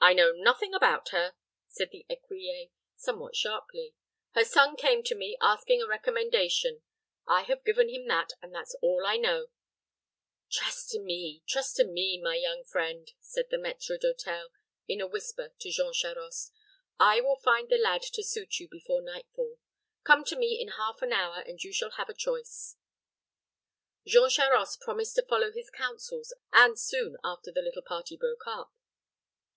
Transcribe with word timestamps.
"I 0.00 0.12
know 0.12 0.32
nothing 0.34 0.74
about 0.74 1.08
her," 1.12 1.34
said 1.66 1.88
the 1.90 2.04
écuyer, 2.10 2.68
somewhat 2.94 3.34
sharply. 3.34 3.94
"Her 4.34 4.44
son 4.44 4.76
came 4.76 5.02
to 5.02 5.14
me, 5.14 5.38
asking 5.40 5.80
a 5.80 5.86
recommendation. 5.86 6.82
I 7.26 7.44
have 7.44 7.64
given 7.64 7.88
him 7.88 8.06
that, 8.08 8.34
and 8.42 8.54
that's 8.54 8.74
all 8.82 9.06
I 9.06 9.16
know." 9.16 9.48
"Trust 10.50 10.90
to 10.90 11.00
me, 11.00 11.42
trust 11.48 11.76
to 11.76 11.84
me, 11.84 12.20
my 12.22 12.36
young 12.36 12.64
friend," 12.64 13.12
said 13.18 13.46
the 13.50 13.56
maître 13.56 13.98
d'hôtel, 13.98 14.50
in 14.86 15.00
a 15.00 15.06
whisper, 15.06 15.52
to 15.60 15.70
Jean 15.70 15.94
Charost. 15.94 16.52
"I 17.00 17.22
will 17.22 17.36
find 17.36 17.70
the 17.70 17.78
lad 17.78 18.02
to 18.02 18.22
suit 18.22 18.58
you 18.60 18.68
before 18.68 19.00
nightfall. 19.00 19.58
Come 20.02 20.22
to 20.24 20.36
me 20.36 20.60
in 20.60 20.68
half 20.72 21.00
an 21.00 21.14
hour, 21.14 21.40
and 21.46 21.64
you 21.64 21.72
shall 21.72 21.92
have 21.92 22.10
a 22.10 22.14
choice." 22.14 22.76
Jean 24.06 24.28
Charost 24.28 24.82
promised 24.82 25.14
to 25.14 25.22
follow 25.24 25.50
his 25.50 25.70
counsels, 25.70 26.34
and 26.52 26.78
soon 26.78 27.16
after 27.24 27.50
the 27.50 27.62
little 27.62 27.80
party 27.82 28.18
broke 28.18 28.46
up. 28.46 28.70